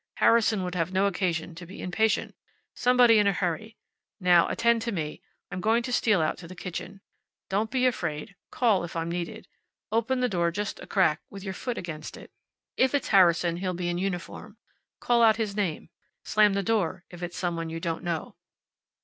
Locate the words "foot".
11.53-11.77